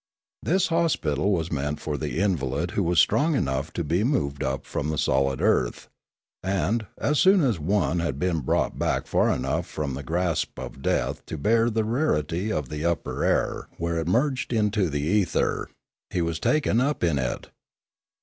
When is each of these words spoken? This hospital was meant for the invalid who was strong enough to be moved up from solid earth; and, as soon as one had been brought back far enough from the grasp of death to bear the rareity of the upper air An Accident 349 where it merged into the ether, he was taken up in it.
This 0.41 0.69
hospital 0.69 1.31
was 1.31 1.51
meant 1.51 1.79
for 1.79 1.95
the 1.95 2.17
invalid 2.19 2.71
who 2.71 2.81
was 2.81 2.99
strong 2.99 3.35
enough 3.35 3.71
to 3.73 3.83
be 3.83 4.03
moved 4.03 4.41
up 4.43 4.65
from 4.65 4.97
solid 4.97 5.43
earth; 5.43 5.89
and, 6.41 6.87
as 6.97 7.19
soon 7.19 7.41
as 7.41 7.59
one 7.59 7.99
had 7.99 8.17
been 8.17 8.39
brought 8.39 8.79
back 8.79 9.05
far 9.05 9.29
enough 9.29 9.67
from 9.67 9.93
the 9.93 10.01
grasp 10.01 10.57
of 10.57 10.81
death 10.81 11.23
to 11.27 11.37
bear 11.37 11.69
the 11.69 11.83
rareity 11.83 12.51
of 12.51 12.69
the 12.69 12.83
upper 12.83 13.23
air 13.23 13.41
An 13.43 13.57
Accident 13.59 13.77
349 13.77 13.77
where 13.93 14.01
it 14.01 14.07
merged 14.07 14.53
into 14.53 14.89
the 14.89 15.01
ether, 15.03 15.69
he 16.09 16.23
was 16.23 16.39
taken 16.39 16.81
up 16.81 17.03
in 17.03 17.19
it. 17.19 17.51